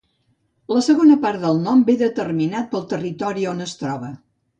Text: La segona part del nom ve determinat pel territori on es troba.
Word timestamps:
La 0.75 0.79
segona 0.85 1.17
part 1.25 1.43
del 1.43 1.61
nom 1.65 1.83
ve 1.89 1.95
determinat 1.99 2.71
pel 2.71 2.87
territori 2.95 3.45
on 3.53 3.63
es 3.67 3.77
troba. 3.83 4.11